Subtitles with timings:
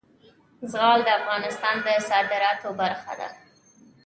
[0.71, 3.29] زغال د افغانستان د صادراتو برخه ده.